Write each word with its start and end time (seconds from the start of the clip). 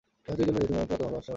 হয়তো 0.25 0.41
এইজন্য 0.41 0.57
যে 0.59 0.65
তুমি 0.65 0.77
আমাকে 0.79 0.95
ভালোবাসো 1.03 1.25
না। 1.29 1.29